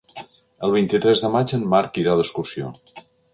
[0.67, 2.73] El vint-i-tres de maig en Marc irà d'excursió.